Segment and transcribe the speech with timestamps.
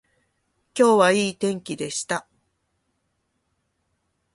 [0.75, 2.27] 今日はいい天気でした